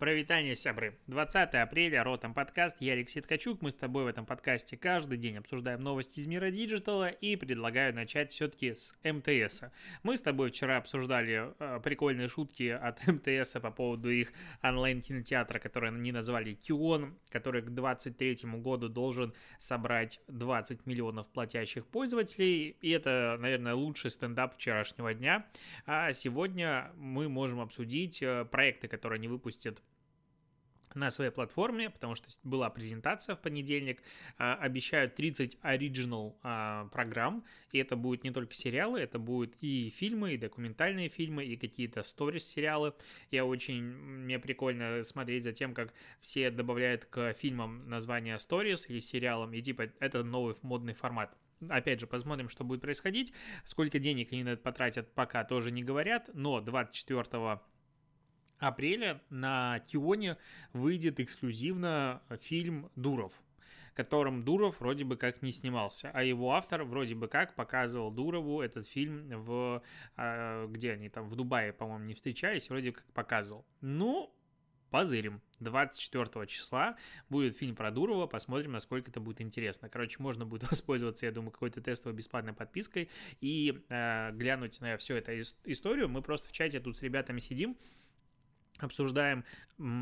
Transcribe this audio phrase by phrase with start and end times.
[0.00, 0.96] Прывітанне, сябры.
[1.08, 3.60] 20 апреля, Ротом подкаст, я Алексей Ткачук.
[3.60, 7.94] Мы с тобой в этом подкасте каждый день обсуждаем новости из мира диджитала и предлагаю
[7.94, 9.64] начать все-таки с МТС.
[10.02, 14.32] Мы с тобой вчера обсуждали э, прикольные шутки от МТС по поводу их
[14.62, 22.74] онлайн-кинотеатра, который они назвали Кион, который к 2023 году должен собрать 20 миллионов платящих пользователей.
[22.80, 25.46] И это, наверное, лучший стендап вчерашнего дня.
[25.84, 29.82] А сегодня мы можем обсудить э, проекты, которые они выпустят
[30.94, 34.02] на своей платформе, потому что была презентация в понедельник,
[34.38, 39.90] а, обещают 30 оригинал а, программ, и это будет не только сериалы, это будут и
[39.90, 42.94] фильмы, и документальные фильмы, и какие-то сторис-сериалы.
[43.30, 49.00] Я очень, мне прикольно смотреть за тем, как все добавляют к фильмам название сторис или
[49.00, 51.36] сериалам, и типа это новый модный формат.
[51.68, 53.32] Опять же, посмотрим, что будет происходить.
[53.64, 57.60] Сколько денег они на это потратят, пока тоже не говорят, но 24
[58.60, 60.36] апреля на Тионе
[60.72, 63.32] выйдет эксклюзивно фильм «Дуров»,
[63.94, 68.60] которым Дуров вроде бы как не снимался, а его автор вроде бы как показывал Дурову
[68.60, 69.82] этот фильм в...
[70.16, 73.66] А, где они там, в Дубае, по-моему, не встречались, вроде как показывал.
[73.80, 74.32] Ну,
[74.90, 75.40] позырим.
[75.60, 76.96] 24 числа
[77.28, 79.88] будет фильм про Дурова, посмотрим, насколько это будет интересно.
[79.88, 85.14] Короче, можно будет воспользоваться, я думаю, какой-то тестовой бесплатной подпиской и э, глянуть на всю
[85.14, 85.32] эту
[85.64, 86.08] историю.
[86.08, 87.76] Мы просто в чате тут с ребятами сидим,
[88.82, 89.44] обсуждаем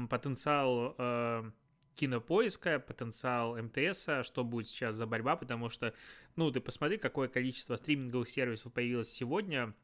[0.09, 1.51] потенциал э,
[1.95, 5.95] кинопоиска, потенциал МТС, что будет сейчас за борьба, потому что,
[6.37, 9.75] ну, ты посмотри, какое количество стриминговых сервисов появилось сегодня,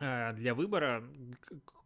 [0.00, 1.04] для выбора,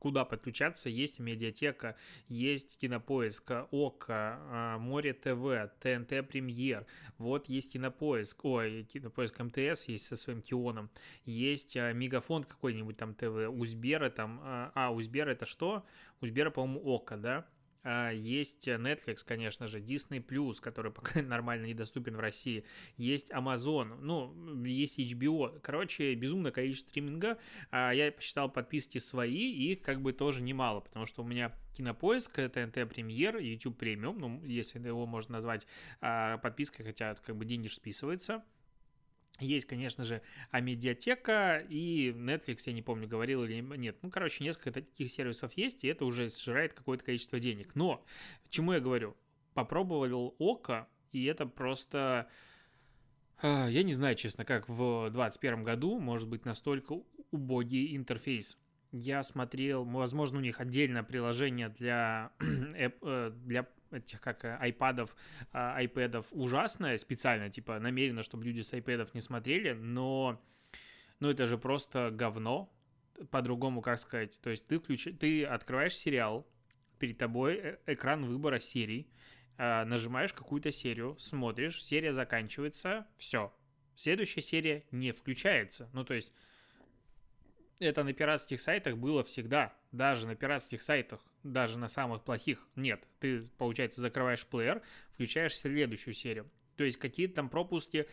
[0.04, 1.96] куда подключаться, есть медиатека,
[2.28, 6.84] есть кинопоиск, ОКО, э, Море ТВ, ТНТ Премьер,
[7.16, 10.90] вот есть кинопоиск, ой, кинопоиск МТС есть со своим Кионом,
[11.24, 15.86] есть э, Мегафон какой-нибудь там ТВ, Узбера там, а, Узбер это что?
[16.20, 17.46] Узбера, по-моему, ОКО, да?
[17.84, 22.64] А, есть Netflix, конечно же, Disney+, который пока нормально недоступен в России.
[22.96, 25.60] Есть Amazon, ну, есть HBO.
[25.60, 27.38] Короче, безумное количество стриминга.
[27.70, 32.32] А, я посчитал подписки свои, и как бы тоже немало, потому что у меня Кинопоиск,
[32.34, 35.66] ТНТ Премьер, YouTube Премиум, ну, если его можно назвать
[36.00, 38.42] а, подпиской, хотя как бы деньги списывается.
[39.40, 40.22] Есть, конечно же,
[40.52, 43.96] Амедиатека и Netflix, я не помню, говорил или нет.
[44.02, 47.74] Ну, короче, несколько таких сервисов есть, и это уже сжирает какое-то количество денег.
[47.74, 48.04] Но,
[48.48, 49.16] чему я говорю?
[49.52, 52.28] Попробовал Око, и это просто...
[53.42, 57.00] А, я не знаю, честно, как в 2021 году может быть настолько
[57.32, 58.56] убогий интерфейс.
[58.92, 65.14] Я смотрел, возможно, у них отдельное приложение для, э, для этих как э, айпадов,
[65.52, 70.42] айпэдов ужасное, специально, типа, намеренно, чтобы люди с айпэдов не смотрели, но,
[71.20, 72.70] ну, это же просто говно,
[73.30, 75.08] по-другому, как сказать, то есть ты, включ...
[75.18, 76.46] ты открываешь сериал,
[76.98, 79.08] перед тобой э, экран выбора серий,
[79.56, 83.54] а, нажимаешь какую-то серию, смотришь, серия заканчивается, все,
[83.94, 86.32] следующая серия не включается, ну, то есть
[87.80, 89.74] это на пиратских сайтах было всегда.
[89.92, 93.06] Даже на пиратских сайтах, даже на самых плохих, нет.
[93.20, 96.50] Ты, получается, закрываешь плеер, включаешь следующую серию.
[96.76, 98.08] То есть какие-то там пропуски,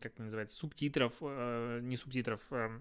[0.00, 2.80] как называется, субтитров, э, не субтитров, э,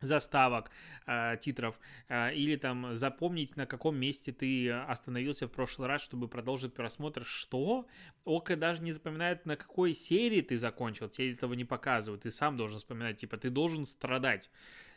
[0.00, 0.70] заставок,
[1.06, 6.28] э, титров, э, или там запомнить, на каком месте ты остановился в прошлый раз, чтобы
[6.28, 7.24] продолжить просмотр.
[7.24, 7.86] Что?
[8.24, 12.56] Око даже не запоминает, на какой серии ты закончил, тебе этого не показывают, ты сам
[12.56, 14.50] должен вспоминать, типа, ты должен страдать.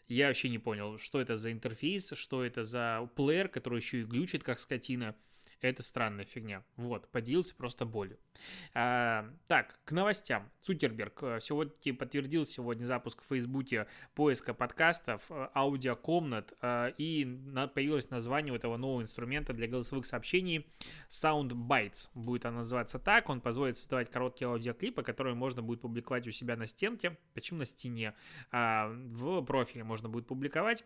[0.07, 4.03] Я вообще не понял, что это за интерфейс, что это за плеер, который еще и
[4.03, 5.15] глючит, как скотина.
[5.65, 6.63] Это странная фигня.
[6.75, 8.19] Вот, поделился просто болью.
[8.75, 10.51] А, так, к новостям.
[10.61, 17.25] Цукерберг э, сегодня подтвердил сегодня запуск в Фейсбуке поиска подкастов, э, аудиокомнат, э, и
[17.73, 20.67] появилось название у этого нового инструмента для голосовых сообщений
[21.09, 22.09] SoundBytes.
[22.13, 23.27] Будет он называться так.
[23.29, 27.17] Он позволит создавать короткие аудиоклипы, которые можно будет публиковать у себя на стенке.
[27.33, 28.13] Почему на стене?
[28.51, 30.85] А, в профиле можно будет публиковать.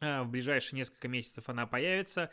[0.00, 2.30] В ближайшие несколько месяцев она появится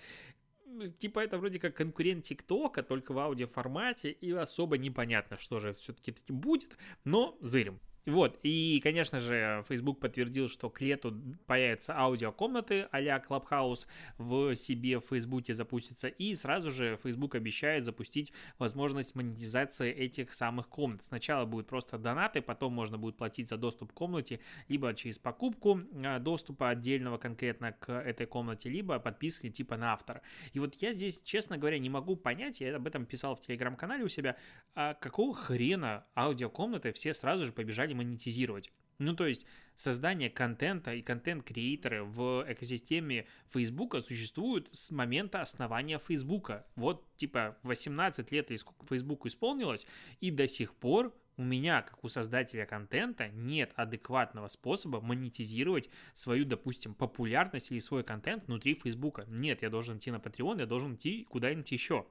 [0.98, 6.16] типа это вроде как конкурент ТикТока, только в аудиоформате, и особо непонятно, что же все-таки
[6.28, 7.80] будет, но зырим.
[8.06, 11.14] Вот, и, конечно же, Facebook подтвердил, что к лету
[11.46, 18.34] появятся аудиокомнаты а-ля Clubhouse в себе в Facebook запустится, и сразу же Facebook обещает запустить
[18.60, 21.04] возможность монетизации этих самых комнат.
[21.04, 25.80] Сначала будут просто донаты, потом можно будет платить за доступ к комнате, либо через покупку
[26.04, 30.22] а, доступа отдельного конкретно к этой комнате, либо подписки типа на автора.
[30.52, 34.04] И вот я здесь, честно говоря, не могу понять, я об этом писал в телеграм-канале
[34.04, 34.36] у себя,
[34.76, 38.72] а какого хрена аудиокомнаты все сразу же побежали монетизировать.
[39.00, 39.46] Ну, то есть
[39.76, 46.66] создание контента и контент-креаторы в экосистеме Фейсбука существуют с момента основания Фейсбука.
[46.76, 48.50] Вот, типа, 18 лет
[48.90, 49.88] Фейсбуку исполнилось,
[50.22, 56.46] и до сих пор у меня, как у создателя контента, нет адекватного способа монетизировать свою,
[56.46, 59.26] допустим, популярность или свой контент внутри Фейсбука.
[59.28, 62.06] Нет, я должен идти на Patreon, я должен идти куда-нибудь еще.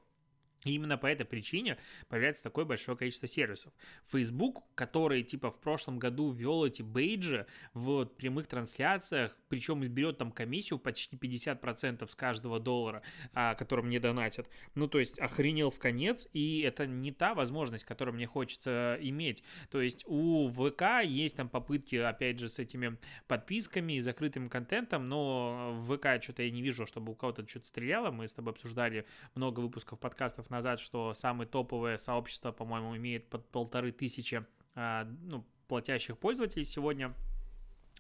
[0.64, 1.76] И именно по этой причине
[2.08, 3.72] появляется такое большое количество сервисов.
[4.04, 10.30] Facebook, который типа в прошлом году ввел эти бейджи в прямых трансляциях, причем берет там
[10.30, 14.48] комиссию почти 50% с каждого доллара, а, который мне донатят.
[14.74, 19.42] Ну, то есть охренел в конец, и это не та возможность, которую мне хочется иметь.
[19.70, 25.08] То есть у ВК есть там попытки, опять же, с этими подписками и закрытым контентом,
[25.08, 28.12] но в ВК что-то я не вижу, чтобы у кого-то что-то стреляло.
[28.12, 33.48] Мы с тобой обсуждали много выпусков подкастов назад, что самое топовое сообщество, по-моему, имеет под
[33.48, 34.44] полторы тысячи
[34.74, 37.14] а, ну, платящих пользователей сегодня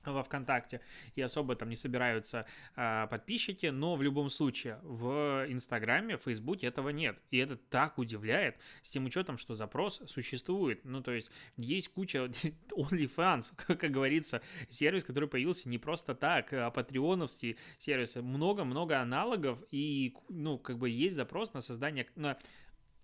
[0.04, 0.80] во ВКонтакте,
[1.14, 6.66] и особо там не собираются а, подписчики, но в любом случае в Инстаграме, в Фейсбуке
[6.66, 11.30] этого нет, и это так удивляет, с тем учетом, что запрос существует, ну то есть
[11.56, 12.30] есть куча
[12.72, 19.58] OnlyFans, как, как говорится, сервис, который появился не просто так, а патреоновские сервисы, много-много аналогов,
[19.70, 22.38] и ну как бы есть запрос на создание, на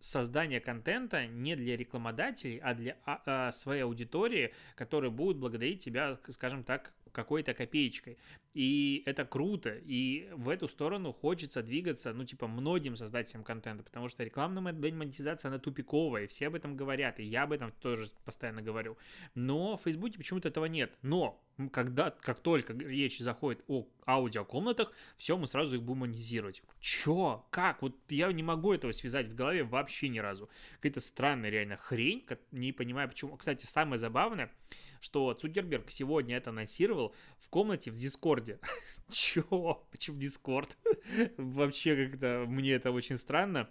[0.00, 6.18] создание контента не для рекламодателей, а для а, а, своей аудитории, которые будут благодарить тебя,
[6.28, 8.19] скажем так, какой-то копеечкой.
[8.55, 14.08] И это круто, и в эту сторону хочется двигаться, ну, типа, многим создателям контента, потому
[14.08, 18.10] что рекламная монетизация, она тупиковая, и все об этом говорят, и я об этом тоже
[18.25, 18.96] постоянно говорю.
[19.34, 20.93] Но в Фейсбуке почему-то этого нет.
[21.02, 26.62] Но когда, как только речь заходит о аудиокомнатах, все, мы сразу их будем монетизировать.
[26.81, 27.44] Чё?
[27.50, 27.82] Как?
[27.82, 30.49] Вот я не могу этого связать в голове вообще ни разу.
[30.76, 33.37] Какая-то странная реально хрень, не понимаю почему.
[33.37, 34.52] Кстати, самое забавное,
[35.00, 38.58] что Цукерберг сегодня это анонсировал в комнате в Дискорде.
[39.10, 39.86] Чё?
[39.90, 40.76] Почему Дискорд?
[41.36, 43.68] Вообще как-то мне это очень странно.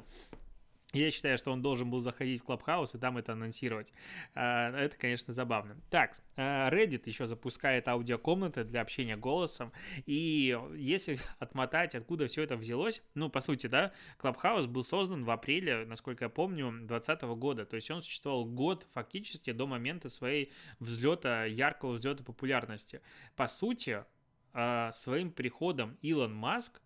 [0.93, 3.91] Я считаю, что он должен был заходить в Клабхаус и там это анонсировать.
[4.33, 5.75] А, это, конечно, забавно.
[5.89, 9.73] Так, а, Reddit еще запускает аудиокомнаты для общения голосом.
[10.05, 15.29] И если отмотать, откуда все это взялось, ну, по сути, да, Клабхаус был создан в
[15.29, 17.65] апреле, насколько я помню, 2020 года.
[17.65, 23.01] То есть он существовал год фактически до момента своей взлета, яркого взлета популярности.
[23.35, 24.05] По сути,
[24.53, 26.81] а, своим приходом Илон Маск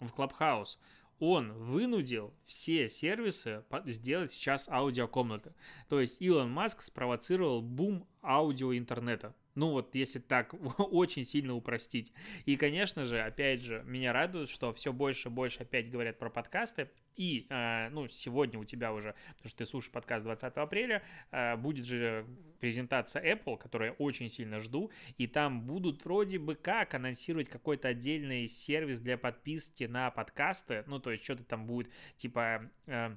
[0.00, 0.80] в Клабхаус–
[1.30, 5.54] он вынудил все сервисы сделать сейчас аудиокомнаты.
[5.88, 9.34] То есть Илон Маск спровоцировал бум аудио интернета.
[9.54, 12.12] Ну вот, если так очень сильно упростить.
[12.44, 16.30] И, конечно же, опять же, меня радует, что все больше и больше опять говорят про
[16.30, 16.90] подкасты.
[17.16, 21.56] И, э, ну, сегодня у тебя уже, потому что ты слушаешь подкаст 20 апреля, э,
[21.56, 22.26] будет же
[22.58, 24.90] презентация Apple, которую я очень сильно жду.
[25.16, 30.82] И там будут вроде бы как анонсировать какой-то отдельный сервис для подписки на подкасты.
[30.88, 32.70] Ну, то есть что-то там будет типа...
[32.86, 33.16] Э,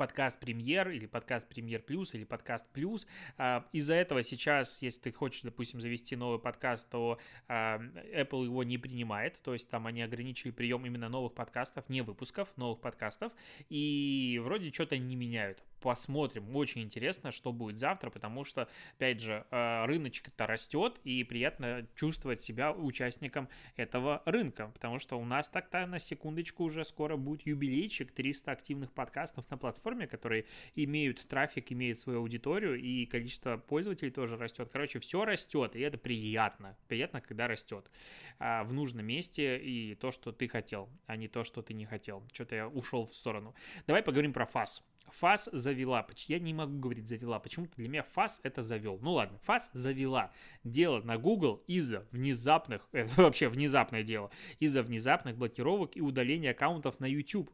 [0.00, 3.06] подкаст премьер или подкаст премьер плюс или подкаст плюс.
[3.36, 7.18] А, из-за этого сейчас, если ты хочешь, допустим, завести новый подкаст, то
[7.48, 7.78] а,
[8.14, 12.48] Apple его не принимает, то есть там они ограничили прием именно новых подкастов, не выпусков,
[12.56, 13.30] новых подкастов,
[13.68, 16.54] и вроде что-то не меняют посмотрим.
[16.54, 22.40] Очень интересно, что будет завтра, потому что, опять же, э, рыночек-то растет, и приятно чувствовать
[22.40, 28.12] себя участником этого рынка, потому что у нас так-то на секундочку уже скоро будет юбилейчик,
[28.12, 30.44] 300 активных подкастов на платформе, которые
[30.74, 34.68] имеют трафик, имеют свою аудиторию, и количество пользователей тоже растет.
[34.72, 36.76] Короче, все растет, и это приятно.
[36.88, 37.90] Приятно, когда растет
[38.38, 41.86] а, в нужном месте, и то, что ты хотел, а не то, что ты не
[41.86, 42.22] хотел.
[42.32, 43.54] Что-то я ушел в сторону.
[43.86, 44.82] Давай поговорим про фас.
[45.08, 46.06] ФАС завела.
[46.28, 47.38] Я не могу говорить завела.
[47.38, 48.98] Почему-то для меня ФАС это завел.
[49.02, 50.32] Ну ладно, ФАС завела.
[50.64, 57.00] Дело на Google из-за внезапных, это вообще внезапное дело, из-за внезапных блокировок и удаления аккаунтов
[57.00, 57.50] на YouTube.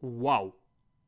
[0.00, 0.56] Вау.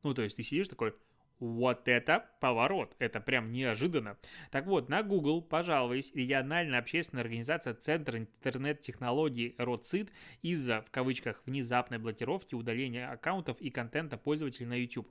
[0.03, 0.93] Ну, то есть ты сидишь такой,
[1.39, 4.17] вот это поворот, это прям неожиданно.
[4.51, 10.09] Так вот, на Google пожаловались региональная общественная организация Центр интернет-технологий РОЦИД
[10.41, 15.09] из-за, в кавычках, внезапной блокировки удаления аккаунтов и контента пользователей на YouTube.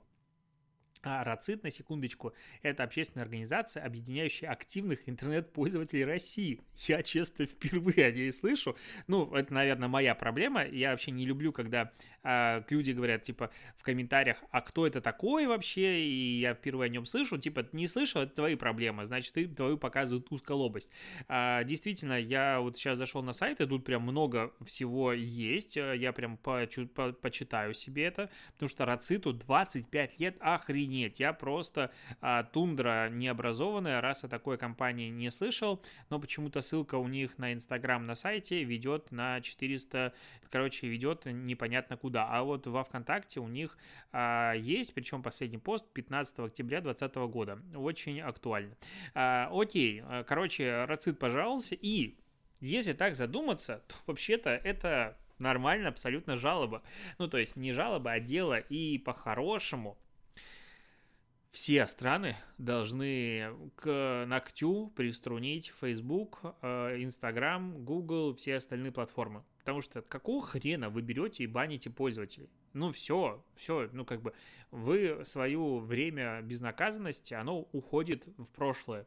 [1.05, 6.61] А РАЦИТ, на секундочку, это общественная организация, объединяющая активных интернет-пользователей России.
[6.87, 8.77] Я, честно, впервые о ней слышу.
[9.07, 10.65] Ну, это, наверное, моя проблема.
[10.65, 11.91] Я вообще не люблю, когда
[12.23, 16.89] а, люди говорят, типа, в комментариях, а кто это такой вообще, и я впервые о
[16.89, 17.37] нем слышу.
[17.37, 20.89] Типа, не слышал, это твои проблемы, значит, ты, твою показывают узколобость.
[21.27, 25.75] А, действительно, я вот сейчас зашел на сайт, и тут прям много всего есть.
[25.75, 31.33] Я прям по, по, почитаю себе это, потому что РАЦИТу 25 лет охренеть нет, я
[31.33, 37.39] просто а, тундра необразованная, раз о такой компании не слышал, но почему-то ссылка у них
[37.39, 40.13] на Инстаграм на сайте ведет на 400,
[40.51, 42.27] короче, ведет непонятно куда.
[42.29, 43.75] А вот во ВКонтакте у них
[44.11, 47.59] а, есть, причем последний пост 15 октября 2020 года.
[47.75, 48.77] Очень актуально.
[49.15, 52.17] А, окей, короче, Рацит пожаловался, и
[52.61, 56.81] если так задуматься, то вообще-то это нормально абсолютно жалоба.
[57.17, 58.57] Ну, то есть не жалоба, а дело.
[58.59, 59.97] И по-хорошему
[61.53, 69.43] все страны должны к ногтю приструнить Facebook, э, Instagram, Google, все остальные платформы.
[69.59, 72.49] Потому что какого хрена вы берете и баните пользователей?
[72.73, 74.33] Ну все, все, ну как бы
[74.71, 79.05] вы свое время безнаказанности, оно уходит в прошлое.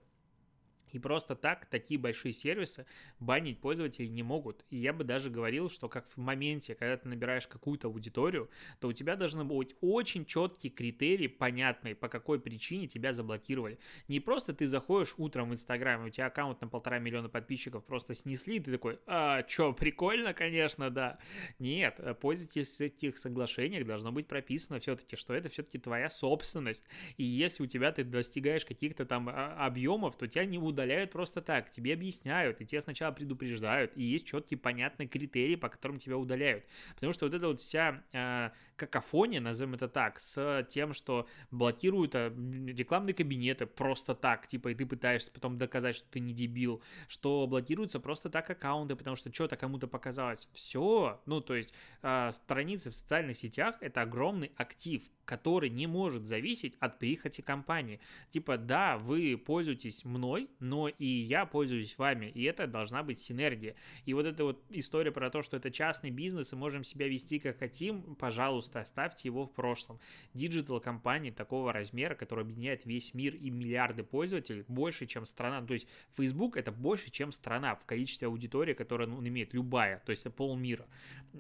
[0.97, 2.87] И просто так такие большие сервисы
[3.21, 4.65] банить пользователей не могут.
[4.71, 8.49] И я бы даже говорил, что как в моменте, когда ты набираешь какую-то аудиторию,
[8.81, 13.79] то у тебя должны быть очень четкие критерии, понятные, по какой причине тебя заблокировали.
[14.09, 18.15] Не просто ты заходишь утром в Инстаграм, у тебя аккаунт на полтора миллиона подписчиков просто
[18.15, 21.19] снесли, и ты такой, а, чё, прикольно, конечно, да.
[21.59, 26.85] Нет, пользуйтесь этих соглашениях должно быть прописано все-таки, что это все-таки твоя собственность.
[27.19, 31.11] И если у тебя ты достигаешь каких-то там а, объемов, то тебя не удалят удаляют
[31.11, 35.99] просто так, тебе объясняют, и тебя сначала предупреждают, и есть четкие понятные критерии, по которым
[35.99, 36.65] тебя удаляют.
[36.95, 42.15] Потому что вот эта вот вся э, какофония, назовем это так, с тем, что блокируют
[42.15, 46.83] э, рекламные кабинеты просто так, типа, и ты пытаешься потом доказать, что ты не дебил,
[47.09, 50.49] что блокируются просто так аккаунты, потому что что-то кому-то показалось.
[50.53, 56.27] Все, ну, то есть э, страницы в социальных сетях— это огромный актив, который не может
[56.27, 58.01] зависеть от прихоти компании.
[58.31, 63.75] Типа, да, вы пользуетесь мной, но и я пользуюсь вами, и это должна быть синергия.
[64.05, 67.39] И вот эта вот история про то, что это частный бизнес, и можем себя вести
[67.39, 69.99] как хотим, пожалуйста, оставьте его в прошлом.
[70.35, 75.63] Digital компании такого размера, который объединяет весь мир и миллиарды пользователей, больше, чем страна.
[75.63, 80.11] То есть Facebook это больше, чем страна в количестве аудитории, которую он имеет, любая, то
[80.11, 80.87] есть полмира.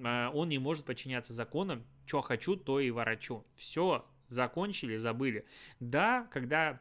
[0.02, 3.44] А, он не может подчиняться законам, что хочу, то и ворочу.
[3.56, 5.44] Все, закончили, забыли.
[5.80, 6.80] Да, когда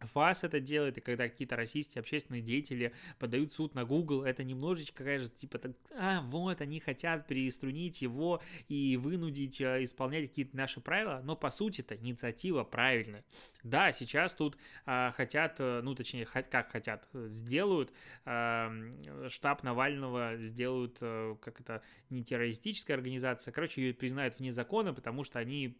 [0.00, 5.04] ФАС это делает, и когда какие-то российские общественные деятели подают суд на Google, это немножечко,
[5.04, 10.80] конечно, типа, так, а, вот, они хотят переструнить его и вынудить э, исполнять какие-то наши
[10.80, 13.24] правила, но по сути это инициатива правильная.
[13.62, 17.92] Да, сейчас тут а, хотят, э, ну, точнее, как хотят, сделают,
[18.24, 18.72] а,
[19.28, 25.24] штаб Навального сделают, а, как это, не террористическая организация, короче, ее признают вне закона, потому
[25.24, 25.76] что они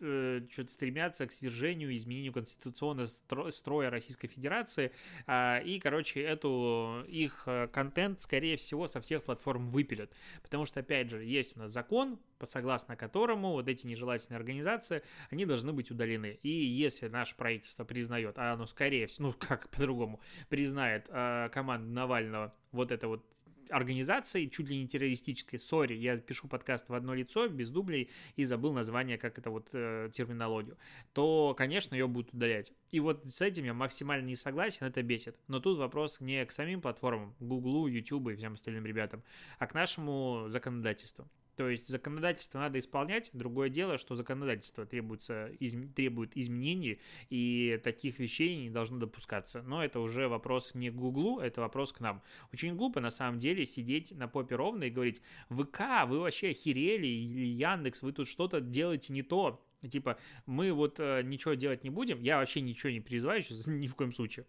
[0.00, 3.06] э, что-то стремятся к свержению, изменению конституционного
[3.50, 4.92] строя Российской Федерации.
[5.26, 10.12] Э, и, короче, эту их э, контент, скорее всего, со всех платформ выпилят.
[10.42, 15.02] Потому что, опять же, есть у нас закон, по согласно которому вот эти нежелательные организации,
[15.30, 16.38] они должны быть удалены.
[16.42, 21.90] И если наше правительство признает, а оно скорее всего, ну как по-другому, признает э, команду
[21.92, 23.24] Навального вот это вот
[23.70, 28.44] организацией, чуть ли не террористической, сори, я пишу подкаст в одно лицо, без дублей, и
[28.44, 30.76] забыл название, как это вот э, терминологию,
[31.12, 32.72] то, конечно, ее будут удалять.
[32.90, 35.36] И вот с этим я максимально не согласен, это бесит.
[35.48, 39.22] Но тут вопрос не к самим платформам, Гуглу, Ютубу и всем остальным ребятам,
[39.58, 41.28] а к нашему законодательству.
[41.60, 43.28] То есть законодательство надо исполнять.
[43.34, 49.60] Другое дело, что законодательство требуется, из, требует изменений, и таких вещей не должно допускаться.
[49.60, 52.22] Но это уже вопрос не к Гуглу, это вопрос к нам.
[52.50, 57.06] Очень глупо на самом деле сидеть на попе ровно и говорить, ВК, вы вообще охерели,
[57.06, 59.62] или Яндекс, вы тут что-то делаете не то.
[59.86, 63.86] Типа, мы вот э, ничего делать не будем, я вообще ничего не призываю сейчас, ни
[63.86, 64.46] в коем случае.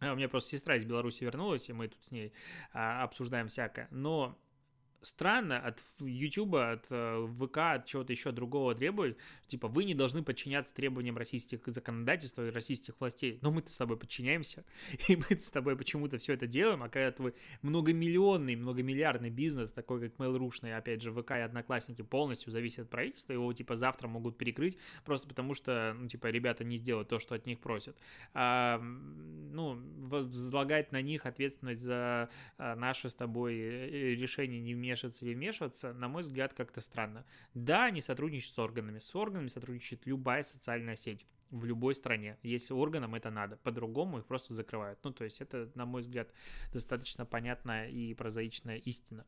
[0.00, 2.34] А у меня просто сестра из Беларуси вернулась, и мы тут с ней
[2.74, 3.88] а, обсуждаем всякое.
[3.90, 4.38] Но
[5.06, 10.22] странно от YouTube, от э, ВК, от чего-то еще другого требует, типа, вы не должны
[10.22, 13.38] подчиняться требованиям российских законодательства и российских властей.
[13.40, 14.64] Но мы-то с тобой подчиняемся,
[15.08, 20.00] и мы с тобой почему-то все это делаем, а когда твой многомиллионный, многомиллиардный бизнес, такой
[20.00, 24.36] как Mail.ru, опять же, ВК и Одноклассники полностью зависят от правительства, его, типа, завтра могут
[24.36, 27.96] перекрыть, просто потому что, ну, типа, ребята не сделают то, что от них просят.
[28.34, 34.95] А, ну, возлагать на них ответственность за а, наши с тобой э, решения не вмешиваться
[34.96, 37.24] вмешиваться или вмешиваться, на мой взгляд, как-то странно.
[37.54, 38.98] Да, они сотрудничают с органами.
[38.98, 43.56] С органами сотрудничает любая социальная сеть в любой стране, если органам это надо.
[43.56, 44.98] По-другому их просто закрывают.
[45.04, 46.28] Ну, то есть это, на мой взгляд,
[46.72, 49.24] достаточно понятная и прозаичная истина.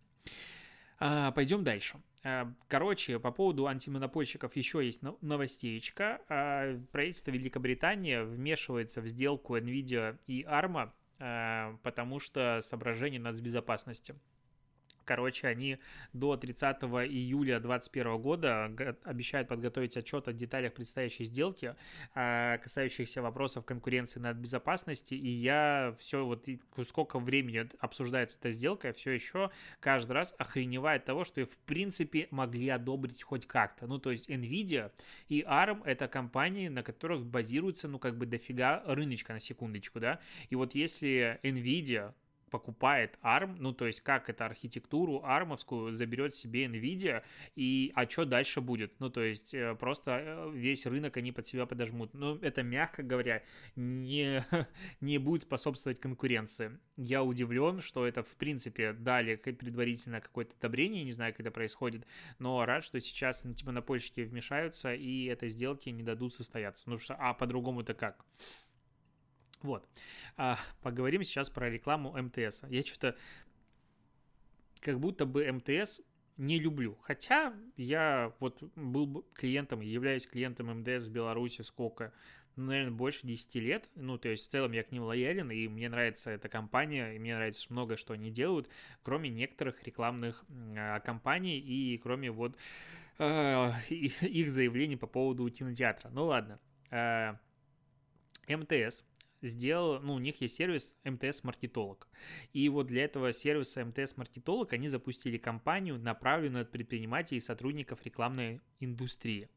[0.99, 2.01] А, пойдем дальше.
[2.25, 6.21] А, короче, по поводу антимонопольщиков еще есть новостеечка.
[6.29, 14.17] А, правительство Великобритании вмешивается в сделку NVIDIA и ARMA, а, потому что соображение нацбезопасности.
[15.09, 15.79] Короче, они
[16.13, 18.71] до 30 июля 2021 года
[19.05, 21.75] обещают подготовить отчет о деталях предстоящей сделки,
[22.15, 25.15] а, касающихся вопросов конкуренции над безопасности.
[25.15, 26.47] И я все вот
[26.87, 29.51] сколько времени обсуждается эта сделка, все еще
[29.81, 33.87] каждый раз охреневает того, что ее в принципе могли одобрить хоть как-то.
[33.87, 34.93] Ну, то есть Nvidia
[35.29, 40.21] и ARM это компании, на которых базируется, ну, как бы дофига рыночка на секундочку, да.
[40.51, 42.13] И вот если Nvidia
[42.51, 47.23] покупает ARM, ну, то есть как это архитектуру армовскую заберет себе NVIDIA,
[47.57, 48.99] и а что дальше будет?
[49.01, 52.15] Ну, то есть э, просто э, весь рынок они под себя подожмут.
[52.15, 53.43] Ну, это, мягко говоря,
[53.77, 54.45] не,
[55.01, 56.79] не будет способствовать конкуренции.
[56.97, 62.07] Я удивлен, что это, в принципе, дали предварительно какое-то одобрение, не знаю, как это происходит,
[62.39, 66.85] но рад, что сейчас, ну, типа, на напольщики вмешаются, и этой сделки не дадут состояться.
[66.91, 68.25] Ну, что, а по-другому-то как?
[69.63, 69.89] Вот.
[70.37, 72.63] А, поговорим сейчас про рекламу МТС.
[72.69, 73.17] Я что-то
[74.81, 76.01] как будто бы МТС
[76.37, 76.97] не люблю.
[77.03, 82.13] Хотя я вот был клиентом, являюсь клиентом МТС в Беларуси сколько?
[82.57, 83.89] Ну, наверное, больше 10 лет.
[83.95, 87.19] Ну, то есть в целом я к ним лоялен, и мне нравится эта компания, и
[87.19, 88.69] мне нравится много, что они делают,
[89.03, 92.57] кроме некоторых рекламных э, компаний и кроме вот
[93.19, 96.09] э, их заявлений по поводу кинотеатра.
[96.11, 96.59] Ну, ладно.
[96.91, 97.35] Э,
[98.49, 99.05] МТС
[99.43, 102.09] сделал, ну, у них есть сервис МТС Маркетолог.
[102.53, 108.05] И вот для этого сервиса МТС Маркетолог они запустили кампанию, направленную от предпринимателей и сотрудников
[108.05, 109.49] рекламной индустрии.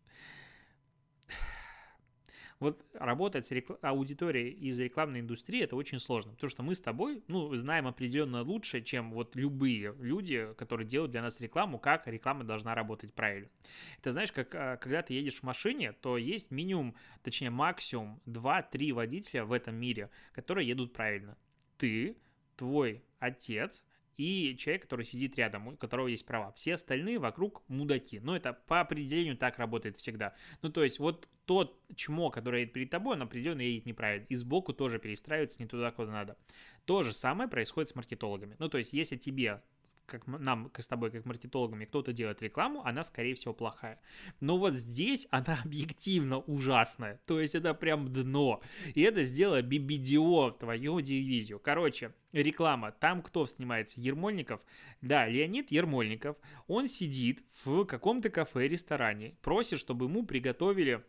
[2.62, 3.74] Вот работать с рекл...
[3.82, 8.44] аудиторией из рекламной индустрии это очень сложно, потому что мы с тобой, ну, знаем определенно
[8.44, 13.50] лучше, чем вот любые люди, которые делают для нас рекламу, как реклама должна работать правильно.
[13.98, 18.94] Это знаешь, как а, когда ты едешь в машине, то есть минимум, точнее максимум 2-3
[18.94, 21.36] водителя в этом мире, которые едут правильно.
[21.80, 22.16] Ты,
[22.58, 23.84] твой отец,
[24.18, 26.52] и человек, который сидит рядом, у которого есть права.
[26.54, 28.20] Все остальные вокруг мудаки.
[28.20, 30.34] Но это по определению так работает всегда.
[30.62, 34.26] Ну, то есть, вот тот чмо, который едет перед тобой, он определенно едет неправильно.
[34.30, 36.38] И сбоку тоже перестраивается не туда, куда надо.
[36.86, 38.56] То же самое происходит с маркетологами.
[38.60, 39.62] Ну, то есть, если тебе
[40.06, 44.00] как нам с тобой, как маркетологами, кто-то делает рекламу, она, скорее всего, плохая.
[44.40, 47.22] Но вот здесь она объективно ужасная.
[47.26, 48.62] То есть это прям дно.
[48.94, 51.60] И это сделало BBDO твою дивизию.
[51.60, 52.92] Короче, реклама.
[52.92, 54.00] Там кто снимается?
[54.00, 54.62] Ермольников?
[55.02, 56.38] Да, Леонид Ермольников.
[56.68, 61.04] Он сидит в каком-то кафе, ресторане, просит, чтобы ему приготовили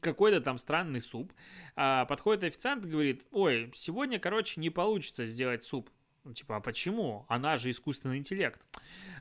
[0.00, 1.32] какой-то там странный суп.
[1.74, 5.90] А, подходит официант и говорит, ой, сегодня, короче, не получится сделать суп.
[6.24, 7.26] Ну, типа, а почему?
[7.28, 8.60] Она же искусственный интеллект.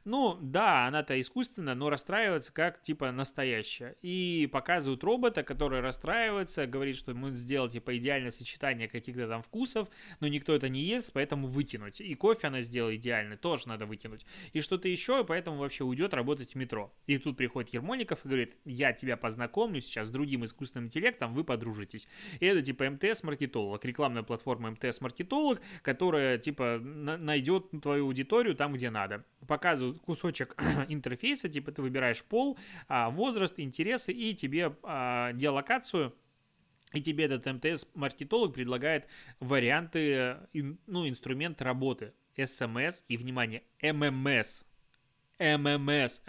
[0.03, 3.95] Ну, да, она-то искусственная, но расстраивается как, типа, настоящая.
[4.01, 9.89] И показывают робота, который расстраивается, говорит, что мы сделал, типа, идеальное сочетание каких-то там вкусов,
[10.19, 12.01] но никто это не ест, поэтому выкинуть.
[12.01, 14.25] И кофе она сделала идеальный, тоже надо выкинуть.
[14.53, 16.91] И что-то еще, и поэтому вообще уйдет работать в метро.
[17.05, 21.43] И тут приходит Ермольников и говорит, я тебя познакомлю сейчас с другим искусственным интеллектом, вы
[21.43, 22.07] подружитесь.
[22.39, 29.25] И это, типа, МТС-маркетолог, рекламная платформа МТС-маркетолог, которая, типа, найдет твою аудиторию там, где надо.
[29.61, 30.55] Показывают кусочек
[30.89, 36.15] интерфейса, типа ты выбираешь пол, а, возраст, интересы и тебе а, геолокацию,
[36.93, 39.07] и тебе этот МТС-маркетолог предлагает
[39.39, 40.37] варианты,
[40.87, 42.13] ну, инструменты работы.
[42.35, 44.63] СМС и, внимание, ММС.
[45.37, 46.21] ММС.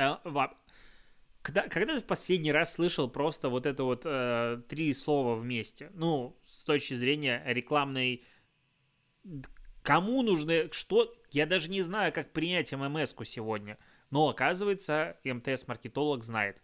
[1.40, 5.90] Когда, когда ты в последний раз слышал просто вот это вот э, три слова вместе?
[5.94, 8.24] Ну, с точки зрения рекламной
[9.82, 13.78] Кому нужны, что, я даже не знаю, как принять ММС-ку сегодня,
[14.10, 16.62] но оказывается, МТС-маркетолог знает.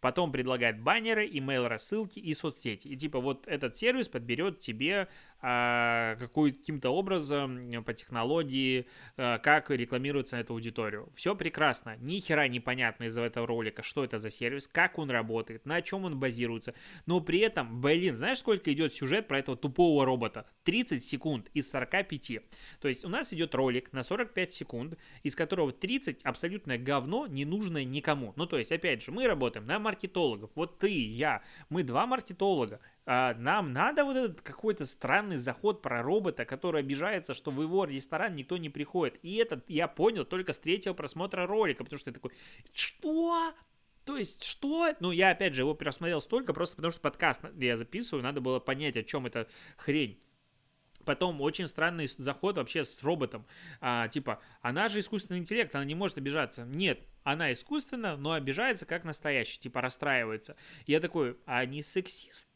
[0.00, 2.88] Потом предлагает баннеры, email рассылки и соцсети.
[2.88, 5.08] И типа вот этот сервис подберет тебе
[5.42, 11.10] а, каким-то образом по технологии, а, как рекламируется на эту аудиторию.
[11.14, 11.96] Все прекрасно.
[11.98, 16.04] Ни хера непонятно из этого ролика, что это за сервис, как он работает, на чем
[16.04, 16.74] он базируется.
[17.06, 20.46] Но при этом, блин, знаешь, сколько идет сюжет про этого тупого робота?
[20.64, 22.40] 30 секунд из 45.
[22.80, 27.44] То есть у нас идет ролик на 45 секунд, из которого 30 абсолютное говно, не
[27.44, 28.32] нужное никому.
[28.36, 30.50] Ну, то есть, опять же, мы работаем на маркетологов.
[30.54, 32.80] Вот ты, я, мы два маркетолога.
[33.06, 37.84] А нам надо вот этот какой-то странный заход про робота, который обижается, что в его
[37.84, 39.18] ресторан никто не приходит.
[39.22, 42.32] И этот я понял только с третьего просмотра ролика, потому что я такой,
[42.72, 43.52] что?
[44.04, 44.92] То есть, что?
[45.00, 48.60] Ну, я, опять же, его пересмотрел столько, просто потому что подкаст я записываю, надо было
[48.60, 50.20] понять, о чем эта хрень.
[51.04, 53.46] Потом очень странный заход вообще с роботом.
[53.80, 56.64] А, типа, она же искусственный интеллект, она не может обижаться.
[56.64, 60.56] Нет, она искусственна, но обижается как настоящий, типа расстраивается.
[60.86, 62.46] Я такой, а не сексист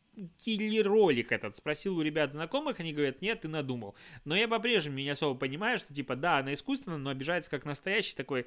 [0.82, 1.56] ролик этот?
[1.56, 3.96] Спросил у ребят знакомых, они говорят, нет, ты надумал.
[4.24, 8.14] Но я по-прежнему не особо понимаю, что типа, да, она искусственная, но обижается как настоящий
[8.14, 8.46] такой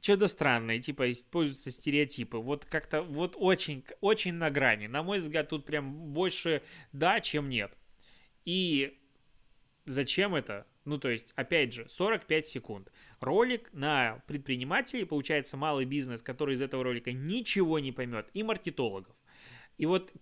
[0.00, 2.36] что-то странное, типа используются стереотипы.
[2.38, 4.88] Вот как-то, вот очень, очень на грани.
[4.88, 7.72] На мой взгляд, тут прям больше да, чем нет.
[8.44, 8.98] И
[9.86, 10.66] зачем это?
[10.84, 12.92] Ну, то есть, опять же, 45 секунд.
[13.20, 19.14] Ролик на предпринимателей, получается, малый бизнес, который из этого ролика ничего не поймет, и маркетологов.
[19.78, 20.12] И вот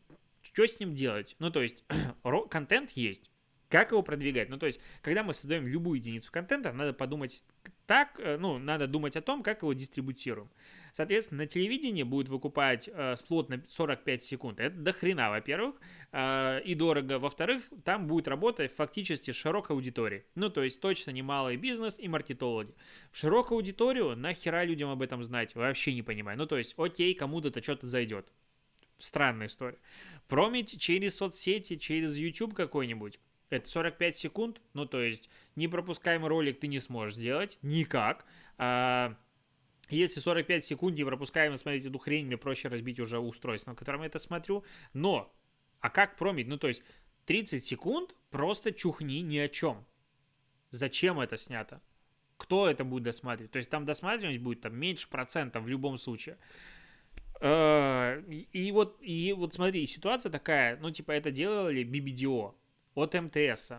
[0.43, 1.37] что с ним делать?
[1.39, 1.85] Ну, то есть,
[2.51, 3.31] контент есть.
[3.71, 4.49] Как его продвигать?
[4.49, 7.45] Ну, то есть, когда мы создаем любую единицу контента, надо подумать
[7.87, 10.51] так, э, ну, надо думать о том, как его дистрибутируем.
[10.93, 14.59] Соответственно, на телевидении будет выкупать э, слот на 45 секунд.
[14.59, 15.77] Это до хрена, во-первых,
[16.11, 17.21] э, и дорого.
[17.21, 20.25] Во-вторых, там будет работать фактически широкая аудитория.
[20.35, 22.75] Ну, то есть, точно не малый бизнес и маркетологи.
[23.13, 25.55] В широкую аудиторию нахера людям об этом знать?
[25.55, 26.37] Вообще не понимаю.
[26.37, 28.33] Ну, то есть, окей, кому-то что-то зайдет.
[28.99, 29.79] Странная история.
[30.27, 36.69] Промить через соцсети, через YouTube какой-нибудь это 45 секунд, ну то есть непропускаемый ролик ты
[36.69, 38.25] не сможешь сделать никак.
[38.59, 39.17] А,
[39.89, 44.01] если 45 секунд не пропускаем смотреть эту хрень, мне проще разбить уже устройство, на котором
[44.01, 44.65] я это смотрю.
[44.93, 45.35] Но,
[45.81, 46.47] а как промить?
[46.47, 46.83] Ну то есть
[47.27, 49.85] 30 секунд просто чухни ни о чем.
[50.71, 51.83] Зачем это снято?
[52.37, 53.51] Кто это будет досматривать?
[53.51, 56.39] То есть там досматриваемость будет там меньше процентов в любом случае.
[57.41, 62.55] А, и вот, и вот смотри, ситуация такая, ну, типа, это делали BBDO
[62.95, 63.73] от МТС,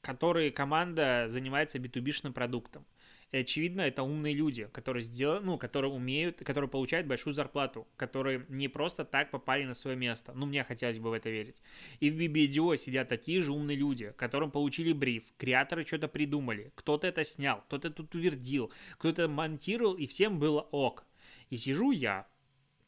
[0.00, 2.86] который команда занимается B2B-шным продуктом.
[3.32, 8.44] И очевидно, это умные люди, которые сделали, ну, которые умеют, которые получают большую зарплату, которые
[8.50, 10.34] не просто так попали на свое место.
[10.34, 11.62] Ну, мне хотелось бы в это верить.
[12.00, 17.06] И в BBDO сидят такие же умные люди, которым получили бриф, креаторы что-то придумали, кто-то
[17.06, 21.06] это снял, кто-то тут утвердил, кто-то монтировал, и всем было ок.
[21.48, 22.26] И сижу я,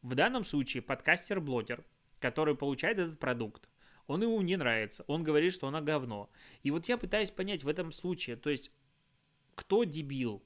[0.03, 1.85] в данном случае подкастер-блогер,
[2.21, 3.67] который получает этот продукт,
[4.07, 6.31] он ему не нравится, он говорит, что она говно.
[6.63, 8.71] И вот я пытаюсь понять в этом случае, то есть,
[9.55, 10.43] кто дебил?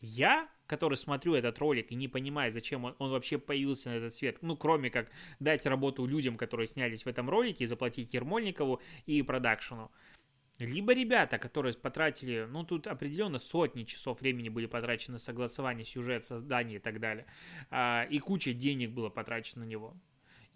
[0.00, 4.14] Я, который смотрю этот ролик и не понимаю, зачем он, он вообще появился на этот
[4.14, 8.82] свет, ну, кроме как дать работу людям, которые снялись в этом ролике, и заплатить Ермольникову
[9.06, 9.90] и продакшену.
[10.58, 16.24] Либо ребята, которые потратили, ну, тут определенно сотни часов времени были потрачены на согласование, сюжет,
[16.24, 17.26] создание и так далее,
[17.70, 19.94] а, и куча денег было потрачено на него.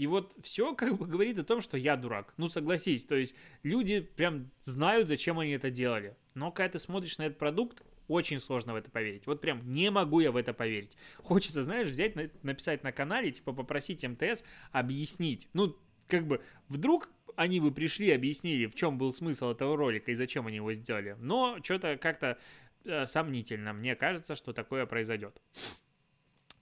[0.00, 2.32] И вот все как бы говорит о том, что я дурак.
[2.38, 6.16] Ну, согласись, то есть люди прям знают, зачем они это делали.
[6.32, 9.26] Но когда ты смотришь на этот продукт, очень сложно в это поверить.
[9.26, 10.96] Вот прям не могу я в это поверить.
[11.18, 15.48] Хочется, знаешь, взять, написать на канале, типа попросить МТС объяснить.
[15.52, 15.76] Ну,
[16.08, 20.46] как бы, вдруг они бы пришли, объяснили, в чем был смысл этого ролика и зачем
[20.46, 21.14] они его сделали.
[21.20, 22.38] Но что-то как-то
[22.86, 23.74] э, сомнительно.
[23.74, 25.38] Мне кажется, что такое произойдет.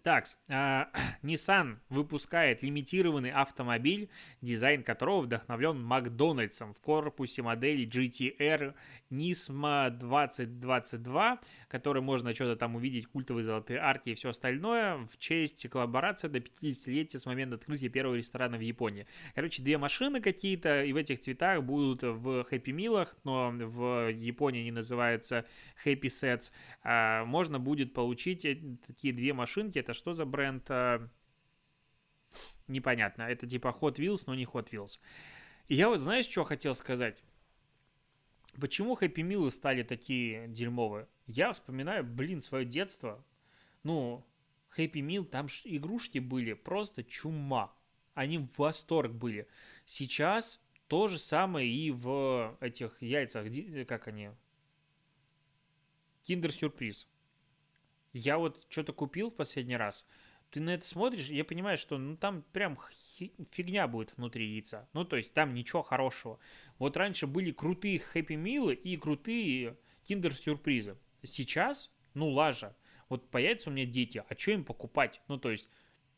[0.02, 0.84] Так, э,
[1.22, 4.08] Nissan выпускает лимитированный автомобиль,
[4.40, 8.74] дизайн которого вдохновлен Макдональдсом в корпусе модели GTR
[9.10, 15.68] Nismo 2022, который можно что-то там увидеть, культовые золотые арки и все остальное, в честь
[15.68, 19.06] коллаборации до 50-летия с момента открытия первого ресторана в Японии.
[19.34, 24.62] Короче, две машины какие-то, и в этих цветах будут в Happy Meal, но в Японии
[24.62, 25.44] они называются
[25.84, 26.50] Happy Sets.
[26.82, 28.46] А можно будет получить
[28.86, 30.64] такие две машинки, это что за бренд?
[30.70, 31.06] А,
[32.66, 33.22] непонятно.
[33.22, 34.98] Это типа Hot Wheels, но не Hot Wheels.
[35.68, 37.22] И я вот, знаешь, что хотел сказать?
[38.58, 41.06] Почему Happy Meal стали такие дерьмовые?
[41.28, 43.24] Я вспоминаю, блин, свое детство.
[43.84, 44.26] Ну,
[44.76, 47.72] Happy Meal, там игрушки были просто чума.
[48.14, 49.46] Они в восторг были.
[49.86, 53.46] Сейчас то же самое и в этих яйцах,
[53.86, 54.30] как они?
[56.24, 57.06] Киндер-сюрприз
[58.12, 60.06] я вот что-то купил в последний раз,
[60.50, 62.78] ты на это смотришь, я понимаю, что ну там прям
[63.50, 64.88] фигня будет внутри яйца.
[64.94, 66.38] Ну, то есть там ничего хорошего.
[66.78, 70.96] Вот раньше были крутые хэппи милы и крутые киндер-сюрпризы.
[71.22, 72.76] Сейчас, ну, лажа.
[73.08, 75.20] Вот появятся у меня дети, а что им покупать?
[75.28, 75.68] Ну, то есть,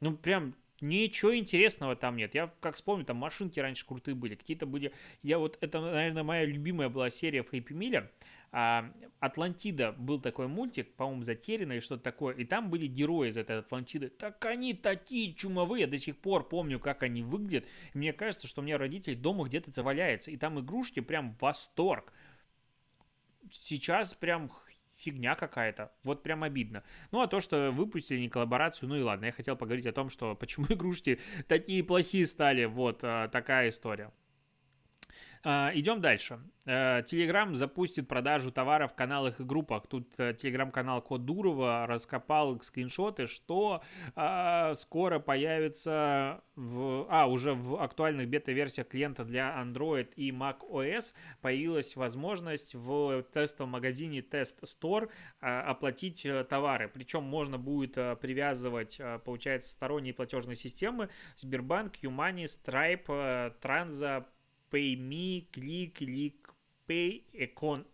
[0.01, 2.35] ну, прям Ничего интересного там нет.
[2.35, 4.35] Я как вспомню, там машинки раньше крутые были.
[4.35, 4.93] Какие-то были...
[5.23, 5.59] Я вот...
[5.61, 8.09] Это, наверное, моя любимая была серия в Хэппи.
[8.53, 12.35] А, Атлантида был такой мультик, по-моему, затерянный что-то такое.
[12.35, 14.09] И там были герои из этой Атлантиды.
[14.09, 15.83] Так они такие чумовые.
[15.83, 17.67] Я до сих пор помню, как они выглядят.
[17.93, 20.31] Мне кажется, что у меня родителей дома где-то это валяется.
[20.31, 22.11] И там игрушки прям восторг.
[23.51, 24.51] Сейчас прям
[25.01, 25.93] фигня какая-то.
[26.05, 26.83] Вот прям обидно.
[27.11, 29.27] Ну, а то, что выпустили не коллаборацию, ну и ладно.
[29.27, 32.67] Я хотел поговорить о том, что почему игрушки такие плохие стали.
[32.67, 34.13] Вот а, такая история.
[35.43, 36.41] А, идем дальше.
[36.67, 39.87] Телеграм запустит продажу товаров в каналах и группах.
[39.89, 43.83] Тут э, телеграм-канал Код Дурова раскопал скриншоты, что
[44.15, 51.15] а, скоро появится в, а, уже в актуальных бета-версиях клиента для Android и Mac OS
[51.41, 56.89] появилась возможность в тестовом магазине Test Store а, оплатить э, товары.
[56.89, 64.27] Причем можно будет привязывать, получается, сторонние платежные системы Сбербанк, Юмани, Stripe, Транза,
[64.71, 67.87] PayMe, Click, ClickPay, Econ,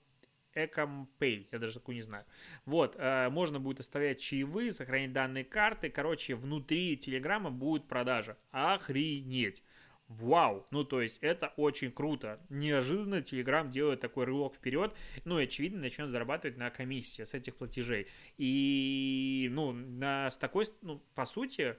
[0.57, 2.25] Ecompay, я даже такую не знаю.
[2.65, 8.37] Вот, э, можно будет оставлять чаевые, сохранить данные карты, короче, внутри Телеграма будет продажа.
[8.51, 9.63] Охренеть!
[10.09, 10.67] Вау!
[10.71, 12.41] Ну, то есть, это очень круто.
[12.49, 17.57] Неожиданно Telegram делает такой рывок вперед, ну, и, очевидно, начнет зарабатывать на комиссии с этих
[17.57, 18.07] платежей.
[18.39, 21.77] И, ну, на, с такой, ну, по сути,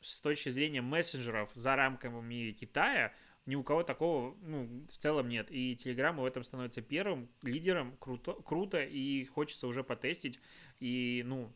[0.00, 3.12] с точки зрения мессенджеров за рамками Китая,
[3.50, 5.50] ни у кого такого, ну, в целом нет.
[5.50, 10.38] И Telegram в этом становится первым лидером, круто, круто, и хочется уже потестить.
[10.78, 11.50] И, ну,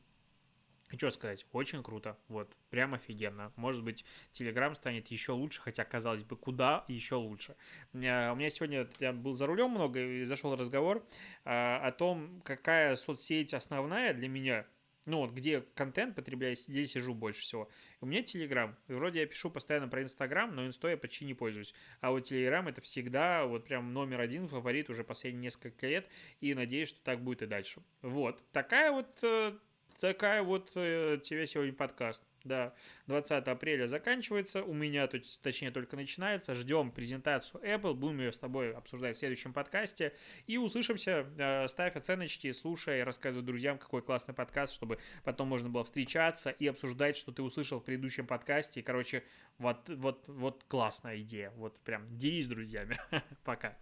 [0.90, 3.52] и что сказать, очень круто, вот, прям офигенно.
[3.54, 7.56] Может быть, Telegram станет еще лучше, хотя, казалось бы, куда еще лучше.
[7.92, 11.06] У меня сегодня, я был за рулем много, и зашел разговор
[11.44, 14.66] а, о том, какая соцсеть основная для меня,
[15.06, 17.68] ну вот, где контент потребляю, здесь сижу больше всего.
[18.00, 18.76] У меня Телеграм.
[18.88, 21.74] Вроде я пишу постоянно про Инстаграм, но Инстой я почти не пользуюсь.
[22.00, 26.08] А вот Телеграм это всегда вот прям номер один фаворит уже последние несколько лет.
[26.40, 27.82] И надеюсь, что так будет и дальше.
[28.02, 28.42] Вот.
[28.52, 29.52] Такая вот э,
[30.00, 32.22] такая вот э, тебе сегодня подкаст.
[32.44, 32.74] Да,
[33.06, 35.08] 20 апреля заканчивается, у меня,
[35.42, 36.54] точнее, только начинается.
[36.54, 40.14] Ждем презентацию Apple, будем ее с тобой обсуждать в следующем подкасте.
[40.46, 45.84] И услышимся, э, ставь оценочки, слушай, рассказывай друзьям, какой классный подкаст, чтобы потом можно было
[45.84, 48.82] встречаться и обсуждать, что ты услышал в предыдущем подкасте.
[48.82, 49.24] Короче,
[49.56, 51.50] вот, вот, вот классная идея.
[51.56, 52.98] Вот прям делись с друзьями.
[53.44, 53.74] Пока.